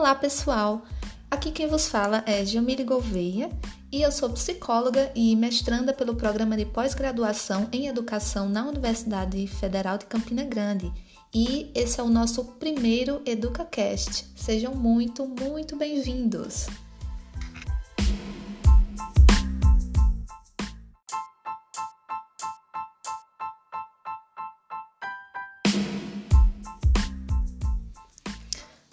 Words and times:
Olá, 0.00 0.14
pessoal! 0.14 0.82
Aqui 1.30 1.52
quem 1.52 1.66
vos 1.66 1.86
fala 1.86 2.24
é 2.26 2.42
Jamile 2.42 2.84
Gouveia 2.84 3.50
e 3.92 4.00
eu 4.00 4.10
sou 4.10 4.30
psicóloga 4.30 5.12
e 5.14 5.36
mestranda 5.36 5.92
pelo 5.92 6.14
programa 6.14 6.56
de 6.56 6.64
pós-graduação 6.64 7.68
em 7.70 7.86
educação 7.86 8.48
na 8.48 8.66
Universidade 8.66 9.46
Federal 9.46 9.98
de 9.98 10.06
Campina 10.06 10.42
Grande. 10.42 10.90
E 11.34 11.70
esse 11.74 12.00
é 12.00 12.02
o 12.02 12.08
nosso 12.08 12.42
primeiro 12.58 13.20
EducaCast. 13.26 14.32
Sejam 14.34 14.74
muito, 14.74 15.28
muito 15.28 15.76
bem-vindos! 15.76 16.66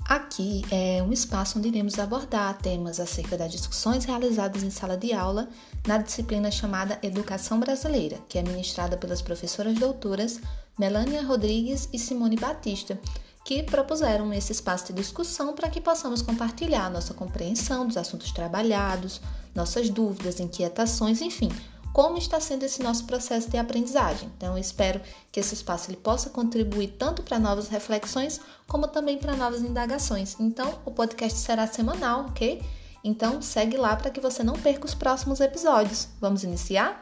Aqui 0.08 0.64
é 0.72 1.04
um 1.04 1.12
espaço 1.12 1.60
onde 1.60 1.68
iremos 1.68 2.00
abordar 2.00 2.58
temas 2.60 2.98
acerca 2.98 3.38
das 3.38 3.52
discussões 3.52 4.06
realizadas 4.06 4.64
em 4.64 4.70
sala 4.70 4.96
de 4.96 5.12
aula 5.12 5.50
na 5.86 5.98
disciplina 5.98 6.50
chamada 6.50 6.98
Educação 7.04 7.60
Brasileira, 7.60 8.18
que 8.30 8.38
é 8.38 8.42
ministrada 8.42 8.96
pelas 8.96 9.22
professoras 9.22 9.78
doutoras 9.78 10.40
Melânia 10.80 11.22
Rodrigues 11.24 11.90
e 11.92 12.00
Simone 12.00 12.38
Batista, 12.38 12.98
que 13.44 13.62
propuseram 13.64 14.32
esse 14.32 14.54
espaço 14.54 14.88
de 14.88 14.94
discussão 14.94 15.54
para 15.54 15.70
que 15.70 15.82
possamos 15.82 16.22
compartilhar 16.22 16.90
nossa 16.90 17.14
compreensão 17.14 17.86
dos 17.86 17.98
assuntos 17.98 18.32
trabalhados, 18.32 19.20
nossas 19.54 19.90
dúvidas, 19.90 20.40
inquietações, 20.40 21.20
enfim, 21.20 21.50
como 21.98 22.20
está 22.20 22.40
sendo 22.40 22.62
esse 22.62 22.84
nosso 22.84 23.06
processo 23.06 23.50
de 23.50 23.58
aprendizagem. 23.58 24.32
Então, 24.38 24.54
eu 24.54 24.60
espero 24.60 25.02
que 25.32 25.40
esse 25.40 25.56
espaço 25.56 25.90
ele 25.90 25.98
possa 25.98 26.30
contribuir 26.30 26.90
tanto 26.90 27.24
para 27.24 27.40
novas 27.40 27.70
reflexões, 27.70 28.40
como 28.68 28.88
também 28.88 29.18
para 29.18 29.36
novas 29.36 29.62
indagações. 29.62 30.40
Então, 30.40 30.78
o 30.86 30.92
podcast 30.92 31.40
será 31.40 31.66
semanal, 31.66 32.28
ok? 32.28 32.62
Então, 33.04 33.42
segue 33.42 33.78
lá 33.78 33.96
para 33.96 34.12
que 34.12 34.22
você 34.22 34.44
não 34.44 34.54
perca 34.54 34.86
os 34.86 34.94
próximos 34.94 35.40
episódios. 35.40 36.08
Vamos 36.22 36.44
iniciar? 36.44 37.02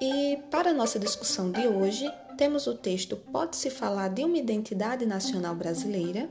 E 0.00 0.38
para 0.50 0.70
a 0.70 0.72
nossa 0.72 0.98
discussão 0.98 1.50
de 1.50 1.68
hoje, 1.68 2.10
temos 2.36 2.66
o 2.66 2.74
texto 2.74 3.16
Pode-se 3.16 3.70
Falar 3.70 4.08
de 4.08 4.22
uma 4.22 4.36
Identidade 4.36 5.06
Nacional 5.06 5.54
Brasileira, 5.54 6.28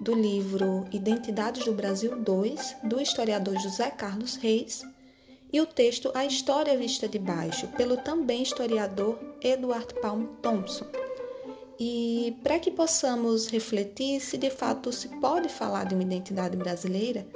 do 0.00 0.14
livro 0.14 0.86
Identidades 0.90 1.64
do 1.64 1.72
Brasil 1.72 2.16
2, 2.16 2.76
do 2.84 3.00
historiador 3.00 3.58
José 3.60 3.90
Carlos 3.90 4.36
Reis, 4.36 4.82
e 5.52 5.60
o 5.60 5.66
texto 5.66 6.10
A 6.14 6.24
História 6.24 6.76
Vista 6.76 7.06
de 7.06 7.18
Baixo, 7.18 7.68
pelo 7.68 7.98
também 7.98 8.42
historiador 8.42 9.18
Edward 9.42 9.92
Palm 10.00 10.24
Thompson. 10.40 10.86
E 11.78 12.34
para 12.42 12.58
que 12.58 12.70
possamos 12.70 13.48
refletir 13.48 14.20
se 14.20 14.38
de 14.38 14.48
fato 14.48 14.90
se 14.90 15.08
pode 15.20 15.50
falar 15.50 15.84
de 15.84 15.94
uma 15.94 16.02
identidade 16.02 16.56
brasileira, 16.56 17.26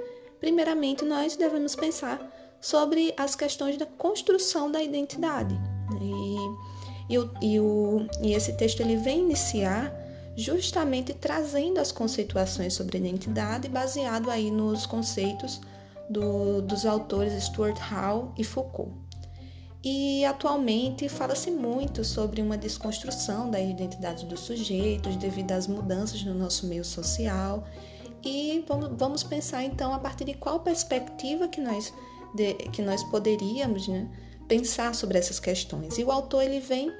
primeiramente 0.40 1.04
nós 1.04 1.36
devemos 1.36 1.76
pensar 1.76 2.32
sobre 2.60 3.12
as 3.16 3.36
questões 3.36 3.76
da 3.76 3.84
construção 3.84 4.70
da 4.70 4.82
identidade. 4.82 5.54
E 6.00 6.75
e, 7.08 7.18
o, 7.18 7.30
e, 7.40 7.60
o, 7.60 8.06
e 8.22 8.32
esse 8.32 8.52
texto 8.54 8.80
ele 8.80 8.96
vem 8.96 9.20
iniciar 9.20 9.92
justamente 10.36 11.14
trazendo 11.14 11.78
as 11.78 11.90
conceituações 11.90 12.74
sobre 12.74 12.98
identidade 12.98 13.68
baseado 13.68 14.30
aí 14.30 14.50
nos 14.50 14.84
conceitos 14.84 15.60
do, 16.10 16.60
dos 16.62 16.84
autores 16.84 17.32
Stuart 17.44 17.78
Hall 17.78 18.32
e 18.36 18.44
Foucault. 18.44 18.92
E 19.88 20.24
atualmente 20.24 21.08
fala-se 21.08 21.50
muito 21.50 22.04
sobre 22.04 22.42
uma 22.42 22.58
desconstrução 22.58 23.50
da 23.50 23.60
identidade 23.60 24.26
dos 24.26 24.40
sujeitos 24.40 25.16
devido 25.16 25.52
às 25.52 25.68
mudanças 25.68 26.24
no 26.24 26.34
nosso 26.34 26.66
meio 26.66 26.84
social. 26.84 27.64
E 28.24 28.64
vamos, 28.98 29.22
pensar 29.22 29.62
então 29.62 29.94
a 29.94 29.98
partir 30.00 30.24
de 30.24 30.34
qual 30.34 30.58
perspectiva 30.60 31.46
que 31.46 31.60
nós, 31.60 31.94
de, 32.34 32.54
que 32.54 32.82
nós 32.82 33.04
poderíamos 33.04 33.86
né, 33.86 34.08
pensar 34.46 34.94
sobre 34.94 35.18
essas 35.18 35.38
questões. 35.38 35.98
E 35.98 36.04
o 36.04 36.10
autor 36.10 36.42
ele 36.42 36.60
vem 36.60 36.92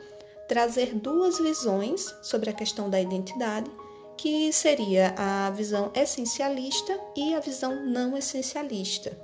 trazer 0.49 0.95
duas 0.95 1.39
visões 1.39 2.15
sobre 2.23 2.51
a 2.51 2.53
questão 2.53 2.89
da 2.89 3.01
identidade, 3.01 3.71
que 4.17 4.53
seria 4.53 5.15
a 5.17 5.51
visão 5.51 5.91
essencialista 5.95 6.99
e 7.17 7.35
a 7.35 7.41
visão 7.41 7.85
não 7.85 8.17
essencialista. 8.17 9.17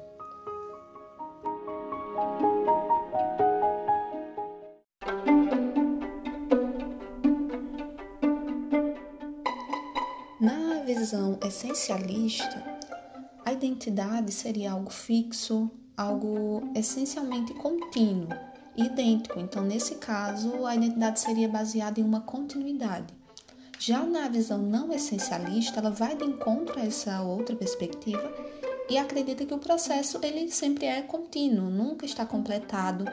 Na 10.41 10.83
visão 10.85 11.39
essencialista, 11.47 12.63
a 13.45 13.53
identidade 13.53 14.33
seria 14.33 14.73
algo 14.73 14.91
fixo, 14.91 15.71
algo 15.97 16.71
essencialmente 16.75 17.55
contínuo, 17.55 18.29
idêntico. 18.77 19.39
Então, 19.39 19.63
nesse 19.63 19.97
caso, 19.97 20.67
a 20.67 20.75
identidade 20.75 21.21
seria 21.21 21.49
baseada 21.49 22.01
em 22.01 22.05
uma 22.05 22.21
continuidade. 22.21 23.13
Já 23.79 24.05
na 24.05 24.29
visão 24.29 24.59
não 24.59 24.93
essencialista, 24.93 25.81
ela 25.81 25.91
vai 25.91 26.17
de 26.17 26.25
encontro 26.25 26.79
a 26.79 26.85
essa 26.85 27.21
outra 27.23 27.57
perspectiva 27.57 28.33
e 28.89 28.97
acredita 28.97 29.45
que 29.45 29.55
o 29.55 29.59
processo 29.59 30.21
ele 30.23 30.51
sempre 30.51 30.87
é 30.87 31.03
contínuo, 31.03 31.69
nunca 31.69 32.07
está 32.07 32.25
completado. 32.25 33.05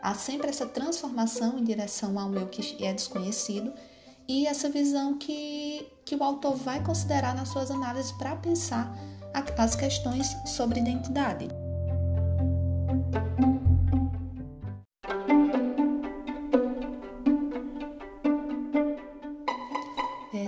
Há 0.00 0.14
sempre 0.14 0.50
essa 0.50 0.66
transformação 0.66 1.58
em 1.58 1.64
direção 1.64 2.18
ao 2.18 2.32
eu 2.34 2.46
que 2.46 2.84
é 2.84 2.92
desconhecido 2.92 3.72
e 4.28 4.46
essa 4.46 4.68
visão 4.68 5.18
que, 5.18 5.86
que 6.04 6.14
o 6.14 6.22
autor 6.22 6.56
vai 6.56 6.82
considerar 6.82 7.34
nas 7.34 7.48
suas 7.48 7.70
análises 7.70 8.12
para 8.12 8.36
pensar 8.36 8.96
as 9.58 9.74
questões 9.74 10.28
sobre 10.46 10.78
identidade. 10.78 11.48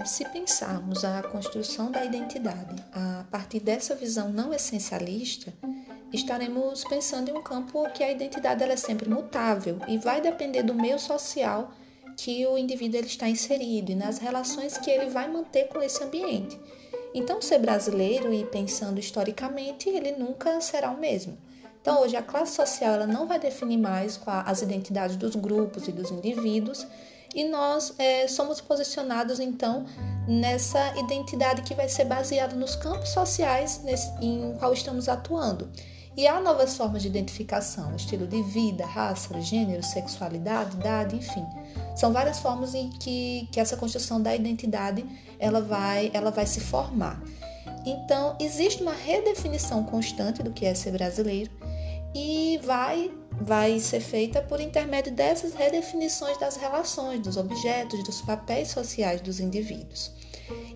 Se 0.07 0.25
pensarmos 0.27 1.05
a 1.05 1.23
construção 1.23 1.91
da 1.91 2.05
identidade 2.05 2.77
a 2.93 3.25
partir 3.31 3.61
dessa 3.61 3.95
visão 3.95 4.31
não 4.31 4.53
essencialista, 4.55 5.53
estaremos 6.13 6.85
pensando 6.85 7.31
em 7.31 7.35
um 7.35 7.43
campo 7.43 7.89
que 7.91 8.03
a 8.03 8.11
identidade 8.11 8.63
é 8.63 8.77
sempre 8.77 9.09
mutável 9.09 9.79
e 9.89 9.99
vai 9.99 10.21
depender 10.21 10.63
do 10.63 10.75
meio 10.75 10.99
social 10.99 11.73
que 12.17 12.47
o 12.47 12.57
indivíduo 12.57 12.99
ele 12.99 13.07
está 13.07 13.29
inserido 13.29 13.93
e 13.93 13.95
nas 13.95 14.19
relações 14.19 14.79
que 14.79 14.91
ele 14.91 15.11
vai 15.11 15.29
manter 15.29 15.69
com 15.69 15.83
esse 15.83 16.03
ambiente. 16.03 16.59
Então, 17.13 17.43
ser 17.43 17.59
brasileiro 17.59 18.33
e 18.33 18.45
pensando 18.45 18.99
historicamente, 18.99 19.89
ele 19.89 20.13
nunca 20.13 20.61
será 20.61 20.91
o 20.91 20.99
mesmo. 20.99 21.37
Então, 21.81 22.03
hoje 22.03 22.17
a 22.17 22.23
classe 22.23 22.57
social 22.57 22.95
ela 22.95 23.07
não 23.07 23.27
vai 23.27 23.39
definir 23.39 23.77
mais 23.77 24.21
as 24.27 24.63
identidades 24.63 25.17
dos 25.17 25.37
grupos 25.37 25.87
e 25.89 25.93
dos 25.93 26.11
indivíduos, 26.11 26.87
e 27.35 27.45
nós 27.45 27.95
é, 27.99 28.27
somos 28.29 28.61
posicionados 28.61 29.41
então 29.41 29.87
nessa 30.27 30.97
identidade 30.99 31.63
que 31.63 31.75
vai 31.75 31.89
ser 31.89 32.05
baseada 32.05 32.55
nos 32.57 32.75
campos 32.77 33.11
sociais 33.11 33.81
nesse, 33.85 34.11
em 34.21 34.55
qual 34.59 34.73
estamos 34.73 35.09
atuando. 35.09 35.71
E 36.17 36.27
há 36.27 36.41
novas 36.41 36.75
formas 36.77 37.03
de 37.03 37.09
identificação, 37.09 37.95
estilo 37.95 38.27
de 38.27 38.43
vida, 38.43 38.87
raça, 38.87 39.39
gênero, 39.39 39.83
sexualidade, 39.83 40.75
idade, 40.75 41.15
enfim. 41.17 41.45
São 41.95 42.11
várias 42.11 42.39
formas 42.39 42.75
em 42.75 42.89
que, 42.89 43.47
que 43.53 43.61
essa 43.61 43.77
construção 43.77 44.23
da 44.23 44.35
identidade 44.35 45.05
ela 45.39 45.61
vai, 45.61 46.11
ela 46.15 46.31
vai 46.31 46.47
se 46.47 46.59
formar. 46.59 47.23
Então, 47.85 48.35
existe 48.41 48.83
uma 48.83 48.95
redefinição 48.95 49.85
constante 49.85 50.43
do 50.43 50.53
que 50.53 50.65
é 50.65 50.75
ser 50.75 50.93
brasileiro 50.93 51.51
e 52.15 52.59
vai 52.65 53.11
vai 53.41 53.79
ser 53.79 54.01
feita 54.01 54.41
por 54.41 54.61
intermédio 54.61 55.13
dessas 55.13 55.55
redefinições 55.55 56.39
das 56.39 56.57
relações, 56.57 57.21
dos 57.21 57.37
objetos, 57.37 58.03
dos 58.05 58.23
papéis 58.23 58.69
sociais 58.69 59.21
dos 59.21 59.41
indivíduos. 59.41 60.11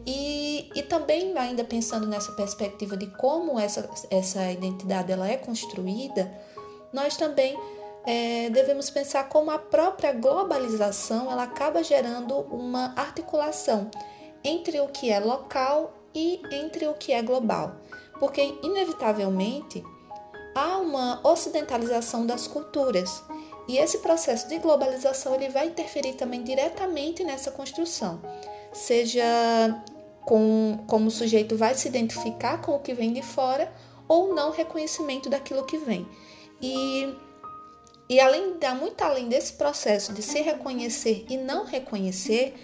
E, 0.06 0.70
e 0.74 0.82
também 0.82 1.36
ainda 1.36 1.64
pensando 1.64 2.06
nessa 2.06 2.32
perspectiva 2.32 2.96
de 2.96 3.06
como 3.06 3.58
essa, 3.58 3.88
essa 4.10 4.50
identidade 4.50 5.12
ela 5.12 5.28
é 5.28 5.36
construída, 5.36 6.30
nós 6.92 7.16
também 7.16 7.58
é, 8.04 8.50
devemos 8.50 8.90
pensar 8.90 9.28
como 9.28 9.50
a 9.50 9.58
própria 9.58 10.12
globalização 10.12 11.30
ela 11.30 11.44
acaba 11.44 11.82
gerando 11.82 12.34
uma 12.34 12.94
articulação 12.96 13.90
entre 14.42 14.80
o 14.80 14.88
que 14.88 15.10
é 15.10 15.20
local 15.20 15.94
e 16.14 16.40
entre 16.50 16.88
o 16.88 16.94
que 16.94 17.12
é 17.12 17.22
global, 17.22 17.76
porque 18.18 18.58
inevitavelmente 18.62 19.84
há 20.54 20.78
uma 20.78 21.20
ocidentalização 21.26 22.26
das 22.26 22.46
culturas. 22.46 23.22
E 23.68 23.78
esse 23.78 23.98
processo 23.98 24.48
de 24.48 24.58
globalização 24.58 25.34
ele 25.34 25.48
vai 25.48 25.68
interferir 25.68 26.14
também 26.14 26.42
diretamente 26.42 27.22
nessa 27.22 27.50
construção, 27.50 28.20
seja 28.72 29.22
com 30.24 30.84
como 30.86 31.06
o 31.06 31.10
sujeito 31.10 31.56
vai 31.56 31.74
se 31.74 31.88
identificar 31.88 32.60
com 32.60 32.74
o 32.74 32.80
que 32.80 32.92
vem 32.92 33.12
de 33.12 33.22
fora 33.22 33.72
ou 34.08 34.34
não 34.34 34.50
reconhecimento 34.50 35.30
daquilo 35.30 35.64
que 35.64 35.78
vem. 35.78 36.06
E 36.60 37.14
E 38.08 38.18
além 38.18 38.56
muito 38.74 39.02
além 39.02 39.28
desse 39.28 39.52
processo 39.52 40.12
de 40.12 40.20
se 40.20 40.40
reconhecer 40.40 41.24
e 41.28 41.36
não 41.36 41.64
reconhecer, 41.64 42.54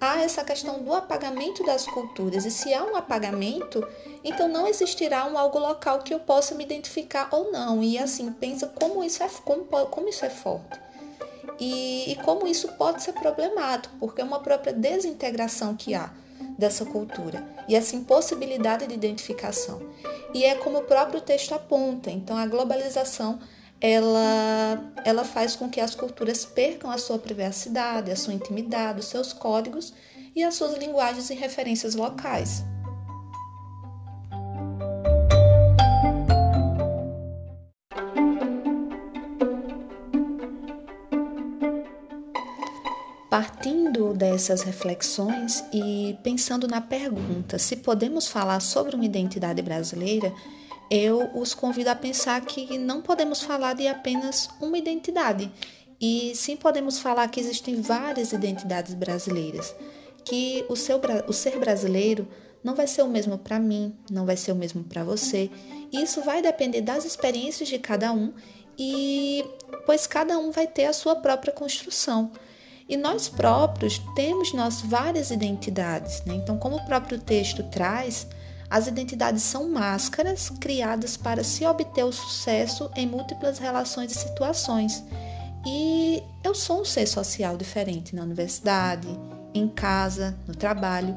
há 0.00 0.22
essa 0.22 0.42
questão 0.42 0.82
do 0.82 0.94
apagamento 0.94 1.62
das 1.62 1.86
culturas. 1.86 2.46
E 2.46 2.50
se 2.50 2.72
há 2.72 2.82
um 2.82 2.96
apagamento, 2.96 3.86
então 4.24 4.48
não 4.48 4.66
existirá 4.66 5.26
um 5.26 5.36
algo 5.36 5.58
local 5.58 5.98
que 5.98 6.14
eu 6.14 6.20
possa 6.20 6.54
me 6.54 6.64
identificar 6.64 7.28
ou 7.30 7.52
não. 7.52 7.82
E 7.82 7.98
assim, 7.98 8.32
pensa 8.32 8.66
como 8.66 9.04
isso 9.04 9.22
é, 9.22 9.28
como, 9.44 9.64
como 9.64 10.08
isso 10.08 10.24
é 10.24 10.30
forte. 10.30 10.80
E, 11.58 12.12
e 12.12 12.16
como 12.16 12.46
isso 12.46 12.68
pode 12.72 13.02
ser 13.02 13.12
problemático, 13.12 13.94
porque 14.00 14.22
é 14.22 14.24
uma 14.24 14.40
própria 14.40 14.72
desintegração 14.72 15.76
que 15.76 15.94
há 15.94 16.10
dessa 16.58 16.86
cultura 16.86 17.46
e 17.68 17.74
essa 17.74 17.94
impossibilidade 17.94 18.86
de 18.86 18.94
identificação. 18.94 19.82
E 20.32 20.44
é 20.44 20.54
como 20.54 20.78
o 20.78 20.84
próprio 20.84 21.20
texto 21.20 21.52
aponta. 21.52 22.10
Então, 22.10 22.36
a 22.36 22.46
globalização 22.46 23.38
ela, 23.80 24.92
ela 25.04 25.24
faz 25.24 25.56
com 25.56 25.68
que 25.68 25.80
as 25.80 25.94
culturas 25.94 26.44
percam 26.44 26.90
a 26.90 26.98
sua 26.98 27.18
privacidade, 27.18 28.10
a 28.10 28.16
sua 28.16 28.34
intimidade, 28.34 29.00
os 29.00 29.06
seus 29.06 29.32
códigos 29.32 29.94
e 30.36 30.42
as 30.42 30.54
suas 30.54 30.76
linguagens 30.76 31.30
e 31.30 31.34
referências 31.34 31.94
locais. 31.94 32.62
Partindo 43.30 44.12
dessas 44.12 44.62
reflexões 44.62 45.64
e 45.72 46.18
pensando 46.22 46.68
na 46.68 46.80
pergunta 46.80 47.58
se 47.58 47.76
podemos 47.76 48.26
falar 48.28 48.60
sobre 48.60 48.94
uma 48.96 49.04
identidade 49.04 49.62
brasileira, 49.62 50.34
eu 50.90 51.30
os 51.34 51.54
convido 51.54 51.88
a 51.88 51.94
pensar 51.94 52.40
que 52.40 52.76
não 52.76 53.00
podemos 53.00 53.42
falar 53.42 53.74
de 53.74 53.86
apenas 53.86 54.48
uma 54.60 54.76
identidade, 54.76 55.50
e 56.00 56.32
sim 56.34 56.56
podemos 56.56 56.98
falar 56.98 57.28
que 57.28 57.38
existem 57.38 57.80
várias 57.80 58.32
identidades 58.32 58.94
brasileiras, 58.94 59.74
que 60.24 60.64
o, 60.68 60.74
seu, 60.74 61.00
o 61.28 61.32
ser 61.32 61.58
brasileiro 61.58 62.26
não 62.64 62.74
vai 62.74 62.86
ser 62.86 63.02
o 63.02 63.08
mesmo 63.08 63.38
para 63.38 63.58
mim, 63.58 63.94
não 64.10 64.26
vai 64.26 64.36
ser 64.36 64.52
o 64.52 64.56
mesmo 64.56 64.82
para 64.84 65.04
você. 65.04 65.50
Isso 65.92 66.22
vai 66.22 66.42
depender 66.42 66.80
das 66.80 67.04
experiências 67.04 67.68
de 67.68 67.78
cada 67.78 68.12
um 68.12 68.32
e 68.78 69.44
pois 69.86 70.06
cada 70.06 70.38
um 70.38 70.50
vai 70.50 70.66
ter 70.66 70.86
a 70.86 70.92
sua 70.92 71.16
própria 71.16 71.52
construção. 71.52 72.32
E 72.88 72.96
nós 72.96 73.28
próprios 73.28 74.00
temos 74.16 74.52
nós 74.52 74.80
várias 74.80 75.30
identidades, 75.30 76.24
né? 76.24 76.34
Então, 76.34 76.58
como 76.58 76.76
o 76.76 76.84
próprio 76.86 77.20
texto 77.20 77.62
traz, 77.70 78.26
as 78.70 78.86
identidades 78.86 79.42
são 79.42 79.68
máscaras 79.68 80.48
criadas 80.60 81.16
para 81.16 81.42
se 81.42 81.66
obter 81.66 82.04
o 82.04 82.12
sucesso 82.12 82.88
em 82.94 83.04
múltiplas 83.04 83.58
relações 83.58 84.12
e 84.12 84.14
situações. 84.14 85.02
E 85.66 86.22
eu 86.44 86.54
sou 86.54 86.82
um 86.82 86.84
ser 86.84 87.06
social 87.06 87.56
diferente 87.56 88.14
na 88.14 88.22
universidade, 88.22 89.08
em 89.52 89.68
casa, 89.68 90.38
no 90.46 90.54
trabalho. 90.54 91.16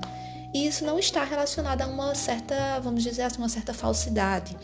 E 0.52 0.66
isso 0.66 0.84
não 0.84 0.98
está 0.98 1.24
relacionado 1.24 1.84
a 1.84 1.88
uma 1.88 2.16
certa, 2.16 2.80
vamos 2.80 3.04
dizer 3.04 3.22
assim, 3.22 3.38
uma 3.38 3.50
certa 3.50 3.74
falsidade, 3.74 4.58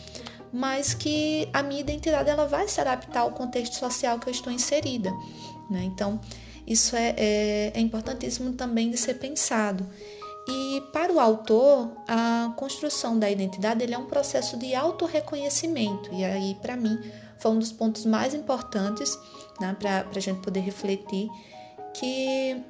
mas 0.52 0.92
que 0.92 1.48
a 1.52 1.62
minha 1.62 1.80
identidade 1.80 2.28
ela 2.28 2.46
vai 2.46 2.66
se 2.66 2.80
adaptar 2.80 3.20
ao 3.20 3.30
contexto 3.30 3.74
social 3.74 4.18
que 4.18 4.28
eu 4.28 4.32
estou 4.32 4.52
inserida. 4.52 5.10
Né? 5.70 5.84
Então, 5.84 6.20
isso 6.66 6.96
é, 6.96 7.14
é, 7.16 7.72
é 7.74 7.80
importantíssimo 7.80 8.52
também 8.52 8.90
de 8.90 8.96
ser 8.96 9.14
pensado. 9.14 9.88
E 10.50 10.80
para 10.92 11.12
o 11.12 11.20
autor, 11.20 11.92
a 12.08 12.52
construção 12.56 13.16
da 13.16 13.30
identidade 13.30 13.84
ele 13.84 13.94
é 13.94 13.98
um 13.98 14.06
processo 14.06 14.56
de 14.56 14.74
autorreconhecimento. 14.74 16.12
E 16.12 16.24
aí, 16.24 16.56
para 16.60 16.76
mim, 16.76 16.98
foi 17.38 17.52
um 17.52 17.58
dos 17.58 17.70
pontos 17.70 18.04
mais 18.04 18.34
importantes 18.34 19.16
né, 19.60 19.76
para 19.78 20.06
a 20.14 20.20
gente 20.20 20.40
poder 20.40 20.60
refletir 20.60 21.28
que 21.94 22.60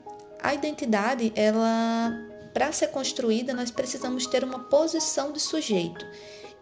a 0.43 0.53
identidade, 0.53 1.33
ela, 1.35 2.13
para 2.53 2.71
ser 2.71 2.89
construída, 2.89 3.55
nós 3.55 3.71
precisamos 3.71 4.27
ter 4.27 4.45
uma 4.45 4.59
posição 4.59 5.33
de 5.33 5.41
sujeito. 5.41 6.07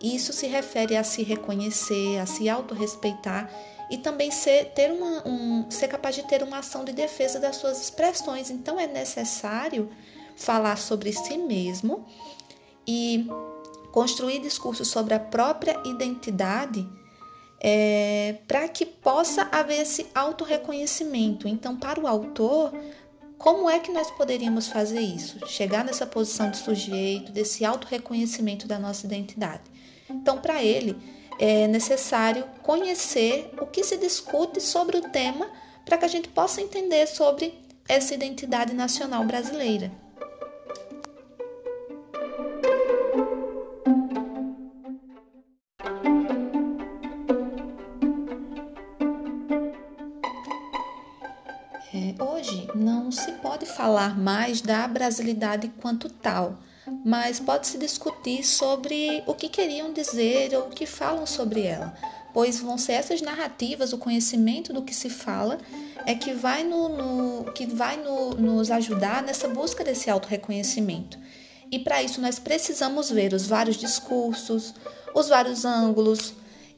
Isso 0.01 0.33
se 0.33 0.47
refere 0.47 0.97
a 0.97 1.03
se 1.03 1.25
reconhecer, 1.25 2.19
a 2.19 2.27
se 2.27 2.49
autorrespeitar 2.49 3.51
e 3.91 3.99
também 3.99 4.31
ser, 4.31 4.67
ter 4.67 4.93
uma, 4.93 5.27
um, 5.27 5.69
ser 5.69 5.89
capaz 5.89 6.15
de 6.15 6.23
ter 6.29 6.45
uma 6.45 6.59
ação 6.59 6.85
de 6.85 6.93
defesa 6.93 7.41
das 7.41 7.57
suas 7.57 7.81
expressões. 7.81 8.51
Então, 8.51 8.79
é 8.79 8.87
necessário 8.87 9.91
falar 10.39 10.79
sobre 10.79 11.13
si 11.13 11.37
mesmo 11.37 12.07
e 12.87 13.27
construir 13.93 14.39
discursos 14.39 14.89
sobre 14.89 15.13
a 15.13 15.19
própria 15.21 15.81
identidade 15.85 16.89
é, 17.61 18.37
para 18.47 18.69
que 18.69 18.87
possa 18.87 19.49
haver 19.51 19.81
esse 19.81 20.07
autorreconhecimento. 20.15 21.49
Então, 21.49 21.77
para 21.77 22.01
o 22.01 22.07
autor, 22.07 22.73
como 23.37 23.69
é 23.69 23.81
que 23.81 23.91
nós 23.91 24.11
poderíamos 24.13 24.69
fazer 24.69 25.01
isso? 25.01 25.45
Chegar 25.49 25.85
nessa 25.85 26.07
posição 26.07 26.51
de 26.51 26.59
sujeito, 26.59 27.33
desse 27.33 27.65
autorreconhecimento 27.65 28.69
da 28.69 28.79
nossa 28.79 29.07
identidade. 29.07 29.63
Então, 30.09 30.39
para 30.39 30.63
ele, 30.63 30.97
é 31.39 31.67
necessário 31.67 32.45
conhecer 32.63 33.51
o 33.61 33.67
que 33.67 33.83
se 33.83 33.97
discute 33.97 34.61
sobre 34.61 34.97
o 34.97 35.11
tema 35.11 35.51
para 35.85 35.99
que 35.99 36.05
a 36.05 36.09
gente 36.09 36.29
possa 36.29 36.61
entender 36.61 37.07
sobre 37.09 37.59
essa 37.89 38.15
identidade 38.15 38.73
nacional 38.73 39.25
brasileira. 39.25 39.91
Falar 53.67 54.19
mais 54.19 54.61
da 54.61 54.87
brasilidade 54.87 55.71
quanto 55.81 56.11
tal, 56.11 56.59
mas 57.05 57.41
pode-se 57.41 57.79
discutir 57.79 58.45
sobre 58.45 59.23
o 59.27 59.35
que 59.35 59.49
queriam 59.49 59.93
dizer 59.93 60.55
ou 60.55 60.67
o 60.67 60.71
que 60.71 60.87
falam 60.87 61.27
sobre 61.27 61.63
ela, 61.63 61.95
pois 62.35 62.61
vão 62.61 62.77
ser 62.77 62.93
essas 62.93 63.23
narrativas, 63.23 63.93
o 63.93 63.99
conhecimento 63.99 64.73
do 64.73 64.83
que 64.83 64.95
se 64.95 65.09
fala, 65.09 65.59
é 66.07 66.15
que 66.15 66.33
vai, 66.33 66.63
no, 66.63 66.89
no 66.89 67.53
que 67.53 67.67
vai 67.67 67.97
no, 67.97 68.31
nos 68.31 68.71
ajudar 68.71 69.23
nessa 69.23 69.49
busca 69.49 69.83
desse 69.83 70.11
autorreconhecimento. 70.11 71.19
E 71.71 71.79
para 71.79 72.03
isso 72.03 72.21
nós 72.21 72.39
precisamos 72.39 73.11
ver 73.11 73.33
os 73.33 73.47
vários 73.47 73.77
discursos, 73.77 74.75
os 75.15 75.29
vários 75.29 75.65
ângulos, 75.65 76.35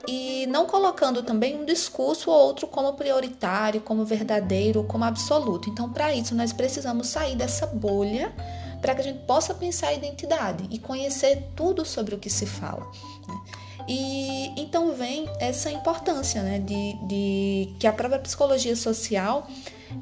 e 0.08 0.46
não 0.46 0.66
colocando 0.66 1.22
também 1.22 1.56
um 1.56 1.64
discurso 1.64 2.30
ou 2.30 2.36
outro 2.36 2.66
como 2.66 2.94
prioritário, 2.94 3.80
como 3.80 4.04
verdadeiro, 4.04 4.84
como 4.84 5.04
absoluto. 5.04 5.68
Então, 5.68 5.92
para 5.92 6.14
isso, 6.14 6.34
nós 6.34 6.52
precisamos 6.52 7.08
sair 7.08 7.36
dessa 7.36 7.66
bolha 7.66 8.32
para 8.80 8.94
que 8.94 9.00
a 9.02 9.04
gente 9.04 9.20
possa 9.26 9.54
pensar 9.54 9.88
a 9.88 9.94
identidade 9.94 10.66
e 10.70 10.78
conhecer 10.78 11.50
tudo 11.54 11.84
sobre 11.84 12.14
o 12.14 12.18
que 12.18 12.30
se 12.30 12.46
fala. 12.46 12.86
Né? 13.28 13.40
E 13.88 14.60
então 14.60 14.94
vem 14.94 15.28
essa 15.38 15.70
importância 15.70 16.42
né, 16.42 16.58
de, 16.58 16.94
de 17.06 17.74
que 17.78 17.86
a 17.86 17.92
própria 17.92 18.20
psicologia 18.20 18.76
social 18.76 19.46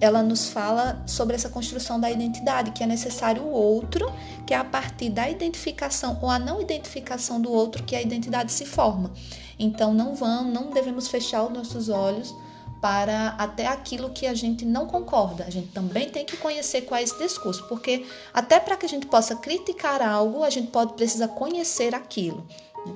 ela 0.00 0.23
nos 0.23 0.49
fala 0.49 1.02
sobre 1.07 1.35
essa 1.37 1.49
construção 1.49 1.99
da 1.99 2.11
identidade, 2.11 2.71
que 2.73 2.83
é 2.83 2.87
necessário 2.87 3.42
o 3.42 3.50
outro, 3.50 4.12
que 4.47 4.54
é 4.54 4.57
a 4.57 4.64
partir 4.64 5.11
da 5.11 5.28
identificação 5.28 6.18
ou 6.23 6.30
a 6.30 6.38
não 6.38 6.61
identificação 6.61 7.40
do 7.40 7.52
outro 7.52 7.83
que 7.83 7.97
a 7.97 8.02
identidade 8.02 8.52
se 8.52 8.66
forma. 8.66 9.11
Então 9.59 9.92
não 9.92 10.14
vamos, 10.14 10.52
não 10.52 10.71
devemos 10.71 11.09
fechar 11.09 11.45
os 11.45 11.52
nossos 11.52 11.88
olhos 11.88 12.35
para 12.80 13.30
até 13.38 13.66
aquilo 13.66 14.11
que 14.11 14.26
a 14.26 14.35
gente 14.35 14.64
não 14.64 14.87
concorda. 14.87 15.45
A 15.45 15.50
gente 15.50 15.68
também 15.68 16.09
tem 16.11 16.25
que 16.25 16.37
conhecer 16.37 16.83
qual 16.83 17.00
é 17.00 17.02
esse 17.02 17.18
discurso, 17.18 17.66
porque 17.68 18.07
até 18.33 18.61
para 18.61 18.76
que 18.76 18.87
a 18.87 18.88
gente 18.88 19.07
possa 19.07 19.35
criticar 19.35 20.00
algo, 20.00 20.45
a 20.45 20.50
gente 20.50 20.68
pode 20.71 20.95
precisar 20.95 21.28
conhecer 21.28 21.95
aquilo. 21.95 22.47
Né? 22.87 22.95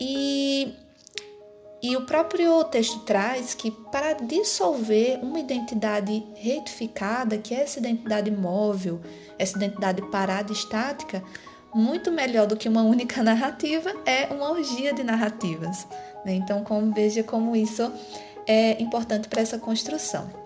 E 0.00 0.49
e 1.82 1.96
o 1.96 2.02
próprio 2.04 2.62
texto 2.64 3.00
traz 3.00 3.54
que 3.54 3.70
para 3.70 4.12
dissolver 4.12 5.18
uma 5.22 5.40
identidade 5.40 6.22
retificada, 6.34 7.38
que 7.38 7.54
é 7.54 7.62
essa 7.62 7.78
identidade 7.78 8.30
móvel, 8.30 9.00
essa 9.38 9.56
identidade 9.56 10.02
parada 10.10 10.52
estática, 10.52 11.22
muito 11.74 12.10
melhor 12.10 12.46
do 12.46 12.56
que 12.56 12.68
uma 12.68 12.82
única 12.82 13.22
narrativa 13.24 13.92
é 14.04 14.26
uma 14.26 14.50
orgia 14.50 14.92
de 14.92 15.02
narrativas. 15.02 15.86
Né? 16.24 16.34
Então, 16.34 16.62
como, 16.62 16.92
veja 16.92 17.22
como 17.22 17.56
isso 17.56 17.90
é 18.46 18.80
importante 18.82 19.28
para 19.28 19.40
essa 19.40 19.58
construção. 19.58 20.39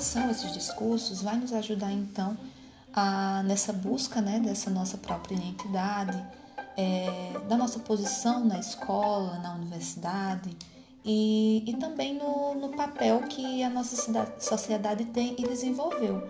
Quais 0.00 0.04
são 0.04 0.30
esses 0.30 0.52
discursos 0.52 1.20
vai 1.20 1.36
nos 1.36 1.52
ajudar 1.52 1.92
então 1.92 2.36
a, 2.92 3.42
nessa 3.44 3.70
busca 3.70 4.22
né, 4.22 4.40
dessa 4.40 4.70
nossa 4.70 4.96
própria 4.96 5.34
identidade 5.34 6.24
é, 6.74 7.38
da 7.46 7.56
nossa 7.56 7.78
posição 7.80 8.42
na 8.42 8.58
escola, 8.58 9.38
na 9.40 9.54
universidade 9.54 10.56
e, 11.04 11.62
e 11.66 11.76
também 11.76 12.14
no, 12.14 12.54
no 12.54 12.70
papel 12.70 13.20
que 13.28 13.62
a 13.62 13.68
nossa 13.68 13.94
cidade, 13.94 14.42
sociedade 14.42 15.04
tem 15.06 15.34
e 15.38 15.42
desenvolveu. 15.42 16.26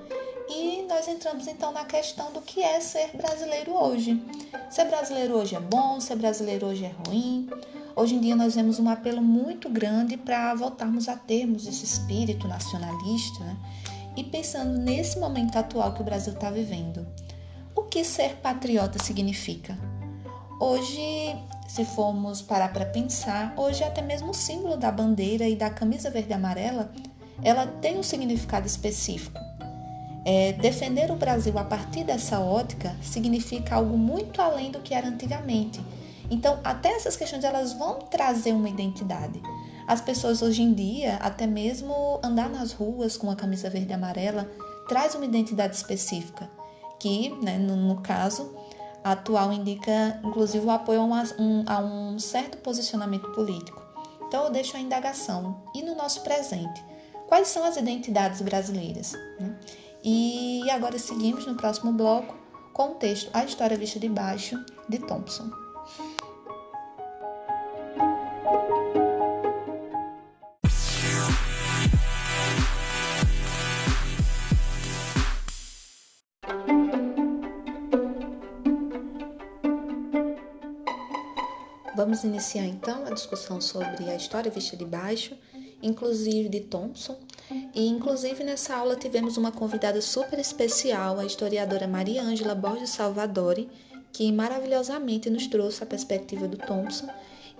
E 0.48 0.84
nós 0.88 1.06
entramos 1.06 1.46
então 1.46 1.70
na 1.70 1.84
questão 1.84 2.32
do 2.32 2.40
que 2.40 2.60
é 2.60 2.80
ser 2.80 3.16
brasileiro 3.16 3.72
hoje. 3.72 4.20
Ser 4.68 4.86
brasileiro 4.86 5.34
hoje 5.36 5.54
é 5.54 5.60
bom, 5.60 6.00
ser 6.00 6.16
brasileiro 6.16 6.66
hoje 6.66 6.86
é 6.86 6.94
ruim. 7.06 7.48
Hoje 7.96 8.14
em 8.14 8.20
dia 8.20 8.36
nós 8.36 8.54
vemos 8.54 8.78
um 8.78 8.88
apelo 8.88 9.20
muito 9.20 9.68
grande 9.68 10.16
para 10.16 10.54
voltarmos 10.54 11.08
a 11.08 11.16
termos 11.16 11.66
esse 11.66 11.84
espírito 11.84 12.46
nacionalista, 12.46 13.42
né? 13.44 13.56
E 14.16 14.24
pensando 14.24 14.78
nesse 14.78 15.18
momento 15.18 15.56
atual 15.56 15.94
que 15.94 16.02
o 16.02 16.04
Brasil 16.04 16.32
está 16.32 16.50
vivendo, 16.50 17.06
o 17.74 17.82
que 17.82 18.04
ser 18.04 18.36
patriota 18.36 19.02
significa? 19.02 19.78
Hoje, 20.60 21.36
se 21.68 21.84
formos 21.84 22.42
parar 22.42 22.72
para 22.72 22.84
pensar, 22.84 23.54
hoje 23.56 23.82
até 23.82 24.02
mesmo 24.02 24.30
o 24.30 24.34
símbolo 24.34 24.76
da 24.76 24.90
bandeira 24.90 25.48
e 25.48 25.56
da 25.56 25.70
camisa 25.70 26.10
verde 26.10 26.30
e 26.30 26.34
amarela, 26.34 26.92
ela 27.42 27.66
tem 27.66 27.98
um 27.98 28.02
significado 28.02 28.66
específico. 28.66 29.38
É, 30.24 30.52
defender 30.52 31.10
o 31.10 31.16
Brasil 31.16 31.58
a 31.58 31.64
partir 31.64 32.04
dessa 32.04 32.38
ótica 32.40 32.94
significa 33.00 33.76
algo 33.76 33.96
muito 33.96 34.42
além 34.42 34.70
do 34.70 34.80
que 34.80 34.92
era 34.92 35.08
antigamente. 35.08 35.80
Então, 36.30 36.60
até 36.62 36.90
essas 36.90 37.16
questões 37.16 37.42
elas 37.42 37.72
vão 37.72 37.98
trazer 37.98 38.52
uma 38.52 38.68
identidade. 38.68 39.42
As 39.86 40.00
pessoas 40.00 40.40
hoje 40.40 40.62
em 40.62 40.72
dia, 40.72 41.16
até 41.16 41.46
mesmo 41.46 42.20
andar 42.22 42.48
nas 42.48 42.72
ruas 42.72 43.16
com 43.16 43.28
a 43.28 43.34
camisa 43.34 43.68
verde 43.68 43.90
e 43.90 43.94
amarela, 43.94 44.48
traz 44.88 45.16
uma 45.16 45.24
identidade 45.24 45.74
específica, 45.74 46.48
que, 47.00 47.30
né, 47.42 47.58
no, 47.58 47.74
no 47.74 48.00
caso, 48.00 48.54
atual 49.02 49.52
indica, 49.52 50.20
inclusive, 50.22 50.64
o 50.64 50.70
apoio 50.70 51.00
a, 51.00 51.04
uma, 51.04 51.22
um, 51.38 51.64
a 51.66 51.78
um 51.80 52.18
certo 52.20 52.58
posicionamento 52.58 53.28
político. 53.32 53.82
Então, 54.28 54.44
eu 54.44 54.50
deixo 54.50 54.76
a 54.76 54.80
indagação. 54.80 55.60
E 55.74 55.82
no 55.82 55.96
nosso 55.96 56.20
presente? 56.20 56.84
Quais 57.26 57.48
são 57.48 57.64
as 57.64 57.76
identidades 57.76 58.40
brasileiras? 58.40 59.12
Né? 59.40 59.56
E 60.04 60.70
agora 60.70 60.98
seguimos 60.98 61.46
no 61.46 61.56
próximo 61.56 61.92
bloco 61.92 62.36
com 62.72 62.92
o 62.92 62.94
texto 62.94 63.28
A 63.34 63.44
História 63.44 63.76
Vista 63.76 63.98
de 63.98 64.08
Baixo, 64.08 64.56
de 64.88 64.98
Thompson. 64.98 65.50
Vamos 82.10 82.24
iniciar 82.24 82.66
então 82.66 83.06
a 83.06 83.10
discussão 83.10 83.60
sobre 83.60 84.10
a 84.10 84.16
história 84.16 84.50
vista 84.50 84.76
de 84.76 84.84
baixo, 84.84 85.38
inclusive 85.80 86.48
de 86.48 86.58
Thompson. 86.58 87.16
E 87.72 87.86
inclusive 87.86 88.42
nessa 88.42 88.74
aula 88.74 88.96
tivemos 88.96 89.36
uma 89.36 89.52
convidada 89.52 90.02
super 90.02 90.36
especial, 90.40 91.20
a 91.20 91.24
historiadora 91.24 91.86
Maria 91.86 92.20
Ângela 92.20 92.52
Borges 92.52 92.90
Salvadori, 92.90 93.68
que 94.12 94.32
maravilhosamente 94.32 95.30
nos 95.30 95.46
trouxe 95.46 95.84
a 95.84 95.86
perspectiva 95.86 96.48
do 96.48 96.56
Thompson 96.56 97.08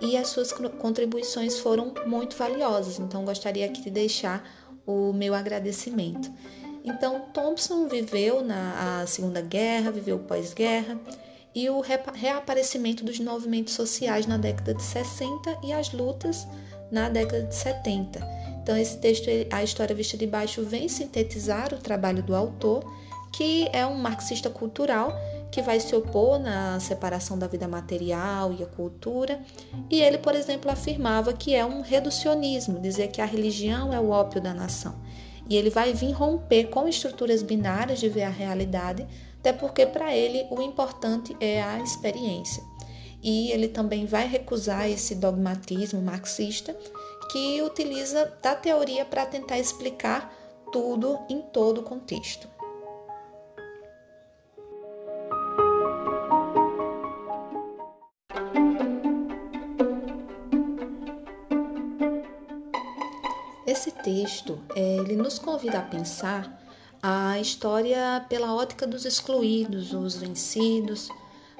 e 0.01 0.17
as 0.17 0.27
suas 0.27 0.51
contribuições 0.51 1.57
foram 1.57 1.93
muito 2.05 2.35
valiosas. 2.35 2.99
Então 2.99 3.23
gostaria 3.23 3.65
aqui 3.65 3.81
de 3.81 3.89
deixar 3.89 4.45
o 4.85 5.13
meu 5.13 5.33
agradecimento. 5.33 6.29
Então 6.83 7.21
Thompson 7.33 7.87
viveu 7.87 8.43
na 8.43 9.05
Segunda 9.07 9.39
Guerra, 9.39 9.91
viveu 9.91 10.19
pós-guerra 10.19 10.99
e 11.53 11.69
o 11.69 11.81
reaparecimento 11.81 13.03
dos 13.03 13.19
movimentos 13.19 13.73
sociais 13.73 14.25
na 14.25 14.37
década 14.37 14.73
de 14.73 14.83
60 14.83 15.57
e 15.63 15.73
as 15.73 15.91
lutas 15.91 16.47
na 16.91 17.09
década 17.09 17.43
de 17.43 17.55
70. 17.55 18.19
Então, 18.61 18.77
esse 18.77 18.97
texto, 18.97 19.27
A 19.51 19.63
História 19.63 19.95
Vista 19.95 20.17
de 20.17 20.27
Baixo, 20.27 20.63
vem 20.63 20.87
sintetizar 20.87 21.73
o 21.73 21.77
trabalho 21.77 22.21
do 22.21 22.35
autor, 22.35 22.83
que 23.33 23.67
é 23.73 23.85
um 23.85 23.95
marxista 23.95 24.49
cultural 24.49 25.13
que 25.51 25.61
vai 25.61 25.79
se 25.79 25.93
opor 25.93 26.39
na 26.39 26.79
separação 26.79 27.37
da 27.37 27.45
vida 27.45 27.67
material 27.67 28.53
e 28.53 28.63
a 28.63 28.65
cultura. 28.65 29.41
E 29.89 30.01
ele, 30.01 30.17
por 30.17 30.33
exemplo, 30.33 30.71
afirmava 30.71 31.33
que 31.33 31.53
é 31.53 31.65
um 31.65 31.81
reducionismo, 31.81 32.79
dizer 32.79 33.09
que 33.09 33.19
a 33.19 33.25
religião 33.25 33.93
é 33.93 33.99
o 33.99 34.09
ópio 34.09 34.39
da 34.39 34.53
nação. 34.53 34.95
E 35.49 35.57
ele 35.57 35.69
vai 35.69 35.91
vir 35.93 36.11
romper 36.11 36.69
com 36.69 36.87
estruturas 36.87 37.43
binárias 37.43 37.99
de 37.99 38.07
ver 38.07 38.23
a 38.23 38.29
realidade 38.29 39.05
até 39.41 39.51
porque 39.51 39.87
para 39.87 40.15
ele 40.15 40.45
o 40.51 40.61
importante 40.61 41.35
é 41.39 41.63
a 41.63 41.79
experiência. 41.79 42.63
E 43.23 43.51
ele 43.51 43.67
também 43.67 44.05
vai 44.05 44.27
recusar 44.27 44.87
esse 44.87 45.15
dogmatismo 45.15 45.99
marxista 45.99 46.77
que 47.31 47.59
utiliza 47.61 48.31
da 48.41 48.55
teoria 48.55 49.03
para 49.03 49.25
tentar 49.25 49.57
explicar 49.57 50.31
tudo 50.71 51.19
em 51.27 51.41
todo 51.41 51.79
o 51.79 51.83
contexto. 51.83 52.47
Esse 63.65 63.91
texto 63.91 64.59
ele 64.75 65.15
nos 65.15 65.39
convida 65.39 65.79
a 65.79 65.83
pensar 65.83 66.60
a 67.01 67.39
história 67.39 68.23
pela 68.29 68.53
ótica 68.53 68.85
dos 68.85 69.05
excluídos, 69.05 69.93
os 69.93 70.15
vencidos, 70.15 71.09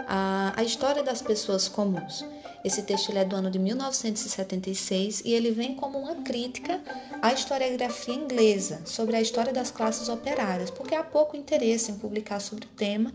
a, 0.08 0.54
a 0.56 0.64
história 0.64 1.02
das 1.02 1.22
pessoas 1.22 1.68
comuns. 1.68 2.24
Esse 2.64 2.84
texto 2.84 3.12
é 3.18 3.26
do 3.26 3.36
ano 3.36 3.50
de 3.50 3.58
1976 3.58 5.24
e 5.26 5.34
ele 5.34 5.50
vem 5.50 5.76
como 5.76 5.98
uma 5.98 6.16
crítica 6.16 6.80
à 7.22 7.34
historiografia 7.34 8.14
inglesa 8.14 8.82
sobre 8.86 9.16
a 9.16 9.22
história 9.22 9.52
das 9.52 9.72
classes 9.72 10.10
operárias, 10.10 10.70
porque 10.70 10.94
há 10.94 11.04
pouco 11.04 11.36
interesse 11.36 11.92
em 11.92 11.98
publicar 11.98 12.40
sobre 12.40 12.66
o 12.66 12.70
tema 12.70 13.12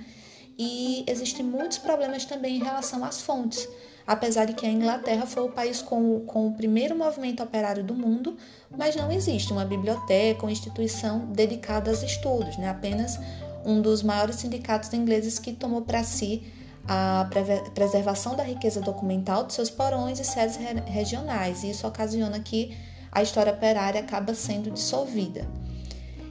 e 0.59 1.05
existem 1.07 1.45
muitos 1.45 1.79
problemas 1.79 2.25
também 2.25 2.57
em 2.57 2.65
relação 2.65 3.05
às 3.05 3.21
fontes 3.21 3.69
apesar 4.07 4.45
de 4.45 4.53
que 4.53 4.65
a 4.65 4.71
Inglaterra 4.71 5.27
foi 5.27 5.43
o 5.43 5.49
país 5.49 5.83
com, 5.83 6.21
com 6.21 6.47
o 6.47 6.53
primeiro 6.53 6.97
movimento 6.97 7.43
operário 7.43 7.83
do 7.83 7.95
mundo, 7.95 8.37
mas 8.77 8.95
não 8.95 9.11
existe 9.11 9.53
uma 9.53 9.65
biblioteca 9.65 10.45
ou 10.45 10.51
instituição 10.51 11.27
dedicada 11.33 11.91
aos 11.91 12.03
estudos, 12.03 12.57
né? 12.57 12.69
apenas 12.69 13.19
um 13.65 13.83
dos 13.83 14.03
maiores 14.03 14.37
sindicatos 14.37 14.93
ingleses 14.93 15.39
que 15.39 15.53
tomou 15.53 15.83
para 15.83 16.05
si 16.05 16.45
a 16.89 17.29
preservação 17.75 18.37
da 18.37 18.45
riqueza 18.45 18.81
documental 18.81 19.45
de 19.45 19.53
seus 19.53 19.69
porões 19.69 20.21
e 20.21 20.25
sedes 20.25 20.57
regionais, 20.87 21.65
e 21.65 21.71
isso 21.71 21.85
ocasiona 21.85 22.39
que 22.39 22.77
a 23.11 23.23
história 23.23 23.53
operária 23.53 24.01
acaba 24.01 24.35
sendo 24.35 24.71
dissolvida. 24.71 25.49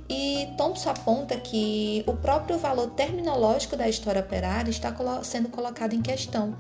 E 0.08 0.54
Thompson 0.56 0.92
aponta 0.92 1.36
que 1.36 2.04
o 2.08 2.14
próprio 2.14 2.58
valor 2.58 2.92
terminológico 2.92 3.76
da 3.76 3.90
história 3.90 4.22
operária 4.22 4.70
está 4.70 4.96
sendo 5.24 5.50
colocado 5.50 5.94
em 5.94 6.02
questão, 6.02 6.56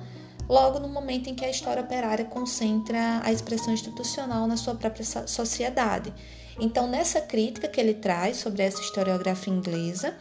logo 0.48 0.80
no 0.80 0.88
momento 0.88 1.30
em 1.30 1.36
que 1.36 1.46
a 1.46 1.50
história 1.50 1.84
operária 1.84 2.26
concentra 2.26 3.22
a 3.24 3.32
expressão 3.32 3.74
institucional 3.74 4.48
na 4.48 4.58
sua 4.58 4.76
própria 4.76 5.04
sociedade. 5.28 6.14
Então, 6.60 6.88
nessa 6.88 7.20
crítica 7.20 7.68
que 7.68 7.80
ele 7.80 7.96
traz 7.96 8.38
sobre 8.38 8.64
essa 8.64 8.82
historiografia 8.82 9.54
inglesa 9.54 10.16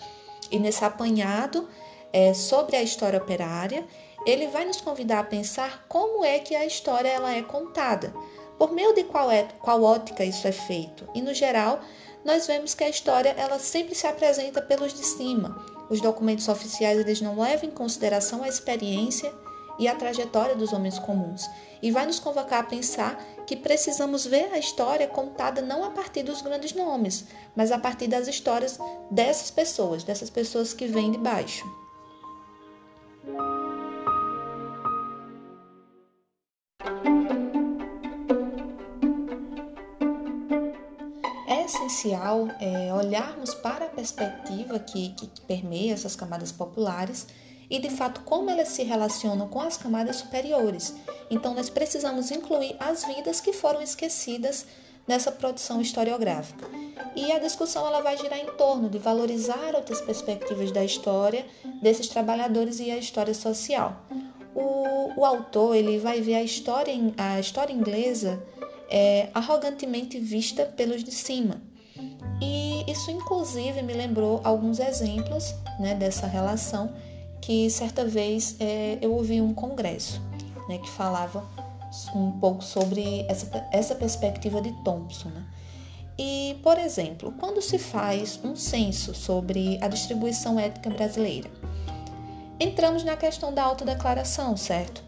e 0.50 0.58
nesse 0.58 0.84
apanhado 0.84 1.68
é, 2.12 2.34
sobre 2.34 2.76
a 2.76 2.82
história 2.82 3.18
operária, 3.18 3.84
ele 4.26 4.48
vai 4.48 4.64
nos 4.64 4.80
convidar 4.80 5.20
a 5.20 5.24
pensar 5.24 5.84
como 5.88 6.24
é 6.24 6.38
que 6.38 6.54
a 6.54 6.64
história 6.64 7.08
ela 7.08 7.32
é 7.32 7.42
contada, 7.42 8.12
por 8.58 8.72
meio 8.72 8.94
de 8.94 9.04
qual, 9.04 9.30
é, 9.30 9.44
qual 9.60 9.82
ótica 9.82 10.24
isso 10.24 10.46
é 10.48 10.52
feito. 10.52 11.06
E, 11.14 11.20
no 11.20 11.34
geral, 11.34 11.80
nós 12.24 12.46
vemos 12.46 12.74
que 12.74 12.82
a 12.82 12.88
história 12.88 13.34
ela 13.36 13.58
sempre 13.58 13.94
se 13.94 14.06
apresenta 14.06 14.62
pelos 14.62 14.94
de 14.94 15.04
cima. 15.04 15.62
Os 15.90 16.00
documentos 16.00 16.48
oficiais 16.48 16.98
eles 16.98 17.20
não 17.20 17.38
levam 17.38 17.68
em 17.68 17.72
consideração 17.72 18.42
a 18.42 18.48
experiência 18.48 19.30
e 19.78 19.88
a 19.88 19.94
trajetória 19.94 20.54
dos 20.54 20.72
homens 20.72 20.98
comuns, 20.98 21.48
e 21.82 21.90
vai 21.90 22.06
nos 22.06 22.18
convocar 22.18 22.60
a 22.60 22.66
pensar 22.66 23.22
que 23.46 23.56
precisamos 23.56 24.24
ver 24.26 24.52
a 24.52 24.58
história 24.58 25.06
contada 25.06 25.60
não 25.60 25.84
a 25.84 25.90
partir 25.90 26.22
dos 26.22 26.40
grandes 26.40 26.72
nomes, 26.72 27.26
mas 27.54 27.70
a 27.70 27.78
partir 27.78 28.08
das 28.08 28.26
histórias 28.26 28.78
dessas 29.10 29.50
pessoas, 29.50 30.02
dessas 30.02 30.30
pessoas 30.30 30.72
que 30.72 30.86
vêm 30.86 31.12
de 31.12 31.18
baixo. 31.18 31.64
É 41.46 41.64
essencial 41.64 42.48
é, 42.60 42.92
olharmos 42.94 43.54
para 43.54 43.86
a 43.86 43.88
perspectiva 43.88 44.78
que, 44.78 45.10
que 45.10 45.40
permeia 45.42 45.92
essas 45.92 46.16
camadas 46.16 46.50
populares 46.50 47.26
e 47.68 47.78
de 47.78 47.90
fato 47.90 48.21
como 48.23 48.50
elas 48.50 48.68
se 48.68 48.83
relacionam 48.83 49.49
com 49.49 49.61
as 49.61 49.76
camadas 49.76 50.16
superiores. 50.16 50.94
Então 51.30 51.54
nós 51.54 51.71
precisamos 51.71 52.30
incluir 52.30 52.76
as 52.78 53.04
vidas 53.04 53.40
que 53.40 53.52
foram 53.52 53.80
esquecidas 53.80 54.66
nessa 55.06 55.30
produção 55.30 55.80
historiográfica. 55.80 56.66
E 57.14 57.30
a 57.30 57.38
discussão 57.38 57.87
ela 57.87 58.00
vai 58.00 58.16
girar 58.16 58.38
em 58.38 58.56
torno 58.56 58.88
de 58.88 58.99
valorizar 58.99 59.75
outras 59.75 60.00
perspectivas 60.00 60.71
da 60.73 60.85
história 60.85 61.47
desses 61.83 62.09
trabalhadores 62.09 62.80
e 62.80 62.90
a 62.90 62.97
história 62.97 63.35
social. 63.35 64.02
O, 64.54 65.21
o 65.21 65.25
autor 65.25 65.75
ele 65.75 65.99
vai 65.99 66.21
ver 66.21 66.37
a 66.37 66.42
história, 66.42 66.94
a 67.16 67.38
história 67.40 67.73
inglesa 67.73 68.42
é 68.88 69.28
arrogantemente 69.35 70.18
vista 70.18 70.64
pelos 70.64 71.02
de 71.02 71.11
cima. 71.12 71.61
E 72.40 72.90
isso, 72.90 73.11
inclusive, 73.11 73.83
me 73.83 73.92
lembrou 73.92 74.40
alguns 74.44 74.78
exemplos 74.78 75.54
né, 75.78 75.94
dessa 75.94 76.26
relação 76.26 76.94
que 77.44 77.68
certa 77.68 78.06
vez 78.06 78.56
é, 78.58 78.98
eu 79.02 79.12
ouvi 79.12 79.38
um 79.38 79.52
congresso 79.52 80.18
né, 80.66 80.78
que 80.78 80.88
falava 80.88 81.46
um 82.14 82.32
pouco 82.40 82.64
sobre 82.64 83.26
essa, 83.28 83.68
essa 83.70 83.94
perspectiva 83.94 84.62
de 84.62 84.72
Thompson. 84.82 85.28
Né? 85.28 85.44
E, 86.18 86.58
por 86.62 86.78
exemplo, 86.78 87.32
quando 87.38 87.60
se 87.60 87.78
faz 87.78 88.40
um 88.42 88.56
censo 88.56 89.14
sobre 89.14 89.78
a 89.82 89.88
distribuição 89.88 90.58
étnica 90.58 90.88
brasileira, 90.88 91.50
entramos 92.58 93.04
na 93.04 93.14
questão 93.14 93.52
da 93.52 93.62
autodeclaração, 93.62 94.56
certo? 94.56 95.04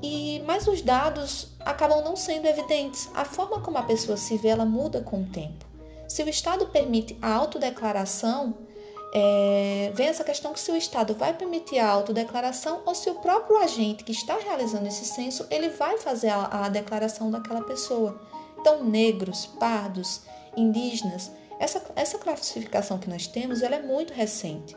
E 0.00 0.42
mas 0.46 0.68
os 0.68 0.80
dados 0.80 1.48
acabam 1.60 2.02
não 2.04 2.14
sendo 2.14 2.46
evidentes. 2.46 3.10
A 3.12 3.24
forma 3.24 3.60
como 3.60 3.76
a 3.76 3.82
pessoa 3.82 4.16
se 4.16 4.36
vê, 4.36 4.48
ela 4.48 4.64
muda 4.64 5.00
com 5.00 5.22
o 5.22 5.26
tempo. 5.26 5.66
Se 6.08 6.22
o 6.22 6.28
Estado 6.28 6.66
permite 6.66 7.18
a 7.20 7.34
autodeclaração, 7.34 8.54
é, 9.12 9.90
vem 9.94 10.06
essa 10.06 10.22
questão 10.22 10.52
que 10.52 10.60
se 10.60 10.70
o 10.70 10.76
Estado 10.76 11.14
vai 11.14 11.34
permitir 11.34 11.78
a 11.78 11.88
autodeclaração 11.90 12.82
ou 12.86 12.94
se 12.94 13.10
o 13.10 13.16
próprio 13.16 13.56
agente 13.56 14.04
que 14.04 14.12
está 14.12 14.36
realizando 14.36 14.86
esse 14.86 15.04
censo 15.04 15.46
ele 15.50 15.68
vai 15.70 15.98
fazer 15.98 16.28
a, 16.28 16.64
a 16.64 16.68
declaração 16.68 17.30
daquela 17.30 17.62
pessoa. 17.62 18.20
Então, 18.58 18.84
negros, 18.84 19.46
pardos, 19.46 20.22
indígenas, 20.56 21.30
essa, 21.58 21.82
essa 21.96 22.18
classificação 22.18 22.98
que 22.98 23.10
nós 23.10 23.26
temos 23.26 23.62
ela 23.62 23.76
é 23.76 23.82
muito 23.82 24.12
recente. 24.12 24.76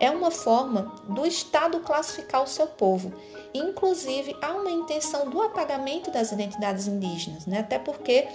É 0.00 0.10
uma 0.10 0.30
forma 0.30 0.94
do 1.08 1.26
Estado 1.26 1.80
classificar 1.80 2.42
o 2.42 2.46
seu 2.46 2.66
povo. 2.66 3.12
Inclusive, 3.52 4.36
há 4.40 4.52
uma 4.52 4.70
intenção 4.70 5.28
do 5.28 5.40
apagamento 5.42 6.10
das 6.10 6.30
identidades 6.32 6.86
indígenas, 6.86 7.46
né? 7.46 7.60
até 7.60 7.78
porque 7.78 8.28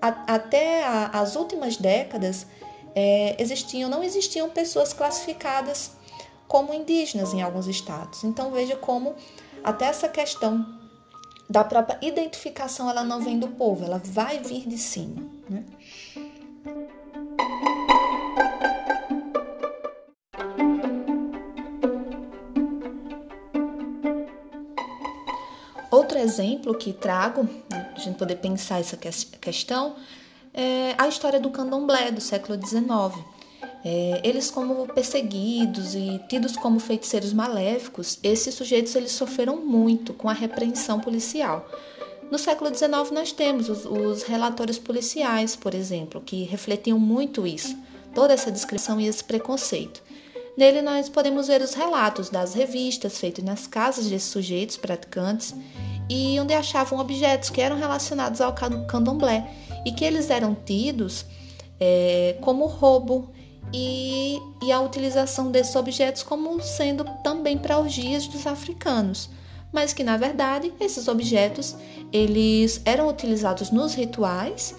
a, 0.00 0.34
até 0.34 0.84
a, 0.84 1.20
as 1.20 1.36
últimas 1.36 1.76
décadas 1.76 2.46
é, 2.96 3.36
existiam, 3.38 3.90
não 3.90 4.02
existiam 4.02 4.48
pessoas 4.48 4.94
classificadas 4.94 5.90
como 6.48 6.72
indígenas 6.72 7.34
em 7.34 7.42
alguns 7.42 7.66
estados. 7.66 8.24
Então 8.24 8.50
veja 8.50 8.74
como 8.74 9.14
até 9.62 9.84
essa 9.84 10.08
questão 10.08 10.64
da 11.48 11.62
própria 11.62 11.98
identificação 12.00 12.88
ela 12.88 13.04
não 13.04 13.20
vem 13.20 13.38
do 13.38 13.48
povo, 13.48 13.84
ela 13.84 14.00
vai 14.02 14.38
vir 14.38 14.66
de 14.66 14.78
cima. 14.78 15.22
Né? 15.50 15.64
Outro 25.90 26.18
exemplo 26.18 26.74
que 26.74 26.92
trago, 26.92 27.42
né, 27.70 27.92
a 27.94 27.98
gente 27.98 28.16
poder 28.16 28.36
pensar 28.36 28.80
essa 28.80 28.96
questão, 28.96 29.96
é 30.56 30.94
a 30.96 31.06
história 31.06 31.38
do 31.38 31.50
candomblé 31.50 32.10
do 32.10 32.20
século 32.20 32.58
XIX. 32.58 33.22
É, 33.84 34.20
eles 34.24 34.50
como 34.50 34.86
perseguidos 34.86 35.94
e 35.94 36.20
tidos 36.28 36.56
como 36.56 36.80
feiticeiros 36.80 37.32
maléficos, 37.32 38.18
esses 38.22 38.54
sujeitos 38.54 38.96
eles 38.96 39.12
sofreram 39.12 39.58
muito 39.58 40.14
com 40.14 40.28
a 40.28 40.32
repreensão 40.32 40.98
policial. 40.98 41.68
No 42.30 42.38
século 42.38 42.74
XIX 42.74 43.10
nós 43.12 43.30
temos 43.30 43.68
os, 43.68 43.84
os 43.84 44.22
relatórios 44.24 44.78
policiais, 44.78 45.54
por 45.54 45.74
exemplo, 45.74 46.20
que 46.20 46.42
refletiam 46.44 46.98
muito 46.98 47.46
isso, 47.46 47.76
toda 48.14 48.32
essa 48.32 48.50
descrição 48.50 49.00
e 49.00 49.06
esse 49.06 49.22
preconceito. 49.22 50.02
Nele 50.56 50.80
nós 50.80 51.08
podemos 51.08 51.48
ver 51.48 51.60
os 51.60 51.74
relatos 51.74 52.30
das 52.30 52.54
revistas 52.54 53.18
feitos 53.18 53.44
nas 53.44 53.66
casas 53.66 54.06
desses 54.06 54.30
sujeitos 54.30 54.78
praticantes 54.78 55.54
e 56.08 56.40
onde 56.40 56.54
achavam 56.54 56.98
objetos 56.98 57.50
que 57.50 57.60
eram 57.60 57.76
relacionados 57.76 58.40
ao 58.40 58.54
candomblé 58.54 59.48
e 59.86 59.92
que 59.92 60.04
eles 60.04 60.30
eram 60.30 60.52
tidos 60.52 61.24
é, 61.78 62.36
como 62.40 62.66
roubo 62.66 63.30
e, 63.72 64.40
e 64.60 64.72
a 64.72 64.80
utilização 64.80 65.52
desses 65.52 65.76
objetos 65.76 66.24
como 66.24 66.60
sendo 66.60 67.04
também 67.22 67.56
para 67.56 67.78
orgias 67.78 68.26
dos 68.26 68.48
africanos, 68.48 69.30
mas 69.72 69.92
que 69.92 70.02
na 70.02 70.16
verdade 70.16 70.74
esses 70.80 71.06
objetos 71.06 71.76
eles 72.12 72.82
eram 72.84 73.08
utilizados 73.08 73.70
nos 73.70 73.94
rituais 73.94 74.74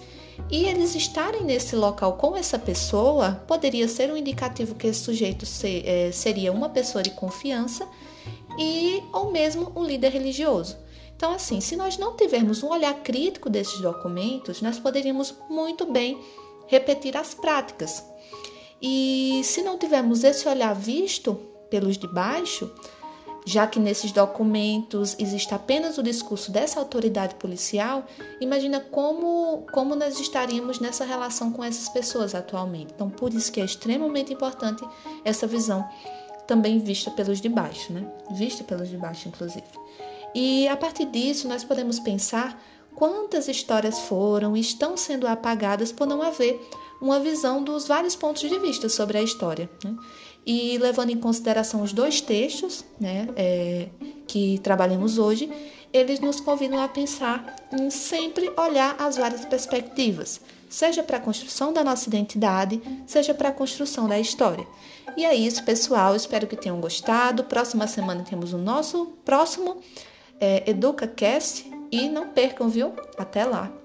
e 0.50 0.66
eles 0.66 0.94
estarem 0.94 1.42
nesse 1.42 1.74
local 1.74 2.12
com 2.18 2.36
essa 2.36 2.58
pessoa 2.58 3.42
poderia 3.46 3.88
ser 3.88 4.12
um 4.12 4.16
indicativo 4.16 4.74
que 4.74 4.88
esse 4.88 5.00
sujeito 5.00 5.46
é, 5.64 6.10
seria 6.12 6.52
uma 6.52 6.68
pessoa 6.68 7.02
de 7.02 7.10
confiança 7.10 7.88
e 8.58 9.02
ou 9.10 9.30
mesmo 9.30 9.72
um 9.74 9.84
líder 9.84 10.12
religioso. 10.12 10.76
Então, 11.18 11.32
assim, 11.32 11.60
se 11.60 11.74
nós 11.74 11.98
não 11.98 12.16
tivermos 12.16 12.62
um 12.62 12.68
olhar 12.68 12.94
crítico 13.02 13.50
desses 13.50 13.80
documentos, 13.80 14.62
nós 14.62 14.78
poderíamos 14.78 15.34
muito 15.50 15.84
bem 15.84 16.16
repetir 16.68 17.16
as 17.16 17.34
práticas. 17.34 18.04
E 18.80 19.40
se 19.42 19.60
não 19.62 19.76
tivermos 19.76 20.22
esse 20.22 20.46
olhar 20.48 20.72
visto 20.76 21.34
pelos 21.68 21.98
de 21.98 22.06
baixo, 22.06 22.72
já 23.44 23.66
que 23.66 23.80
nesses 23.80 24.12
documentos 24.12 25.16
existe 25.18 25.52
apenas 25.52 25.98
o 25.98 26.04
discurso 26.04 26.52
dessa 26.52 26.78
autoridade 26.78 27.34
policial, 27.34 28.04
imagina 28.40 28.78
como, 28.78 29.66
como 29.72 29.96
nós 29.96 30.20
estaríamos 30.20 30.78
nessa 30.78 31.04
relação 31.04 31.50
com 31.50 31.64
essas 31.64 31.88
pessoas 31.88 32.32
atualmente. 32.32 32.92
Então, 32.94 33.10
por 33.10 33.34
isso 33.34 33.50
que 33.50 33.60
é 33.60 33.64
extremamente 33.64 34.32
importante 34.32 34.86
essa 35.24 35.48
visão 35.48 35.84
também 36.46 36.78
vista 36.78 37.10
pelos 37.10 37.40
de 37.40 37.48
baixo, 37.48 37.92
né? 37.92 38.08
Vista 38.30 38.62
pelos 38.62 38.88
de 38.88 38.96
baixo, 38.96 39.26
inclusive. 39.26 39.66
E 40.34 40.68
a 40.68 40.76
partir 40.76 41.06
disso, 41.06 41.48
nós 41.48 41.64
podemos 41.64 41.98
pensar 41.98 42.60
quantas 42.94 43.48
histórias 43.48 43.98
foram 44.00 44.56
e 44.56 44.60
estão 44.60 44.96
sendo 44.96 45.26
apagadas 45.26 45.92
por 45.92 46.06
não 46.06 46.20
haver 46.20 46.60
uma 47.00 47.20
visão 47.20 47.62
dos 47.62 47.86
vários 47.86 48.16
pontos 48.16 48.42
de 48.42 48.58
vista 48.58 48.88
sobre 48.88 49.18
a 49.18 49.22
história. 49.22 49.70
Né? 49.84 49.96
E 50.44 50.78
levando 50.78 51.10
em 51.10 51.16
consideração 51.16 51.82
os 51.82 51.92
dois 51.92 52.20
textos 52.20 52.84
né, 53.00 53.28
é, 53.36 53.88
que 54.26 54.58
trabalhamos 54.58 55.18
hoje, 55.18 55.50
eles 55.92 56.20
nos 56.20 56.40
convidam 56.40 56.82
a 56.82 56.88
pensar 56.88 57.56
em 57.72 57.88
sempre 57.90 58.50
olhar 58.56 58.96
as 58.98 59.16
várias 59.16 59.44
perspectivas, 59.44 60.40
seja 60.68 61.02
para 61.02 61.16
a 61.16 61.20
construção 61.20 61.72
da 61.72 61.84
nossa 61.84 62.08
identidade, 62.08 62.80
seja 63.06 63.32
para 63.32 63.50
a 63.50 63.52
construção 63.52 64.08
da 64.08 64.18
história. 64.18 64.66
E 65.16 65.24
é 65.24 65.34
isso, 65.34 65.64
pessoal. 65.64 66.14
Espero 66.14 66.46
que 66.46 66.56
tenham 66.56 66.80
gostado. 66.80 67.44
Próxima 67.44 67.86
semana 67.86 68.24
temos 68.28 68.52
o 68.52 68.58
nosso 68.58 69.06
próximo 69.24 69.78
é, 70.40 70.68
EducaCast 70.70 71.70
e 71.90 72.08
não 72.08 72.28
percam, 72.28 72.68
viu? 72.68 72.92
Até 73.16 73.44
lá! 73.44 73.77